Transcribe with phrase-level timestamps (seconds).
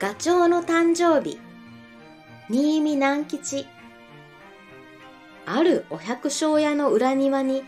[0.00, 1.38] ガチョウの誕生日。
[2.50, 3.68] 新見南吉。
[5.46, 7.62] あるお百姓屋の裏庭に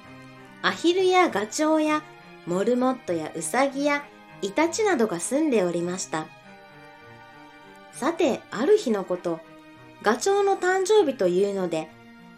[0.60, 2.02] アヒルやガチョウや
[2.44, 4.04] モルモットやウサギや
[4.42, 6.26] イタチなどが住んでおりました。
[7.92, 9.38] さてある日のこと
[10.02, 11.88] ガチョウの誕生日というので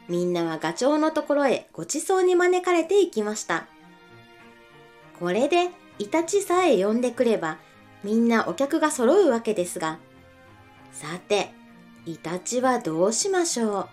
[0.07, 3.67] みんなはガチョウのところへごちそうに招かれていきました。
[5.19, 7.57] これでイタチさえ呼んでくれば
[8.05, 9.99] みんなお客が揃うわけですが。
[10.93, 11.51] さて
[12.07, 13.89] イタチはどうしましょう？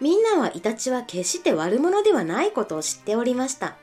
[0.00, 3.76] みんなはイタチは決して悪者ではないことを知っておりました。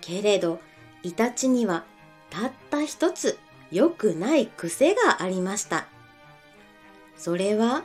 [0.00, 0.60] けれど
[1.02, 1.84] イタチには
[2.30, 3.38] たった一つ
[3.70, 5.86] 良くない癖がありました。
[7.16, 7.84] それは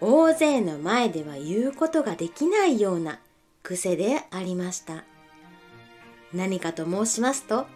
[0.00, 3.20] 大勢の前では言うことができないような
[3.62, 5.04] 癖でありました。
[6.34, 7.66] 何かと申しますと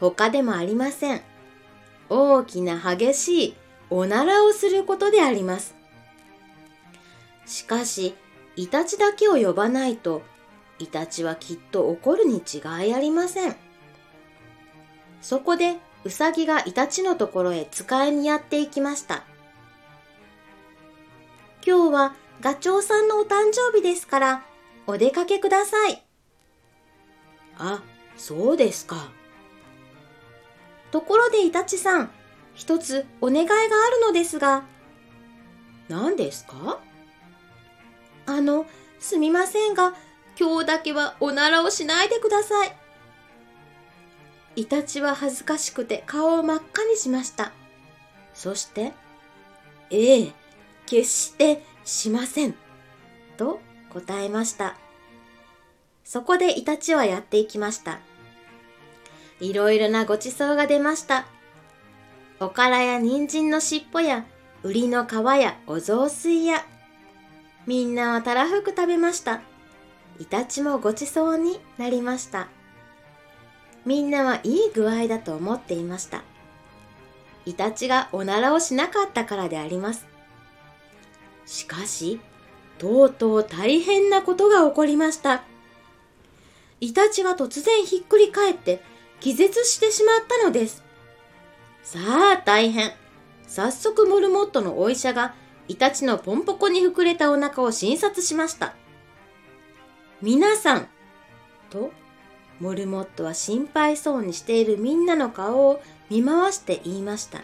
[0.00, 1.22] 他でもありません。
[2.08, 3.56] 大きな激しい
[3.90, 5.74] おならをすることであります。
[7.46, 8.14] しかし
[8.56, 10.22] イタチだけを呼ばないと
[10.78, 13.56] イタチはきっと怒るに違いありません。
[15.20, 19.24] そこでウサギがイタチのところへ使いにやっていきました。
[21.66, 24.44] 今日はガチョウさんのお誕生日ですから
[24.86, 26.02] お出かけください。
[27.56, 27.82] あ
[28.16, 29.10] そうですか。
[30.94, 32.10] ところでイタチさん
[32.54, 33.66] 一つお願いがある
[34.06, 34.62] のですが。
[35.88, 36.78] 何ですか？
[38.26, 38.64] あの
[39.00, 39.94] すみませんが
[40.38, 42.76] 今日だけはおならをしないでください。
[44.54, 47.50] イタチは恥ずかしくて顔を真っ赤にしました。
[48.32, 48.92] そして
[49.90, 50.32] 「ええ
[50.86, 52.54] 決してしません」
[53.36, 53.58] と
[53.92, 54.76] 答えました。
[56.04, 57.98] そこでイタチはやっていきました
[59.44, 61.26] いろいろなごちそうが出ました。
[62.40, 64.24] おからや人参の尻尾や
[64.62, 66.64] 売りの皮やお雑炊や
[67.66, 69.42] みんなはたらふく食べました。
[70.18, 72.48] イタチもごちそうになりました。
[73.84, 76.22] みんなはいい具合だと思っていました。
[77.44, 80.06] イタチがおならをしなかったからであります。
[81.44, 82.18] しかし
[82.78, 85.42] とうとう大変なことが起こりました。
[86.80, 88.93] イタチが突然ひっくり返って
[89.24, 90.84] 気絶してしまったのです。
[91.82, 92.92] さあ大変。
[93.46, 95.34] 早速モルモットのお医者が
[95.66, 98.74] イタチのポンポコに膨れたお腹を診察しました。
[100.20, 100.88] 皆さん
[101.70, 101.90] と
[102.60, 105.80] モルモットは心配そうにしているみんなの顔を
[106.10, 107.40] 見回して言いました。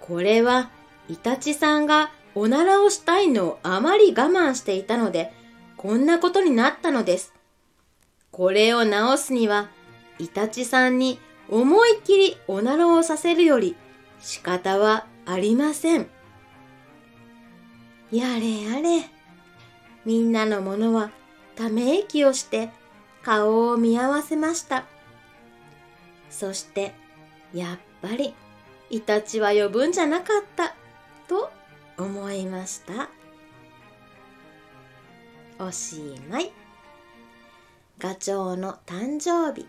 [0.00, 0.70] これは
[1.08, 5.32] イタチさんがおならをしたいのをあまり我慢していたので
[5.76, 7.32] こんなことになったのです。
[8.32, 9.68] これを直すには
[10.18, 13.76] イタチさんに思いっきりおならをさせるより
[14.20, 16.08] 仕方はありません。
[18.10, 19.04] やれやれ。
[20.04, 21.10] みんなのものは
[21.56, 22.70] ため息をして
[23.22, 24.84] 顔を見合わせました。
[26.30, 26.94] そして
[27.52, 28.34] やっぱり
[28.90, 30.74] イタチは呼ぶんじゃなかった
[31.28, 31.50] と
[31.98, 33.10] 思いました。
[35.58, 36.52] おしまい。
[37.98, 39.66] ガチョウの誕生日。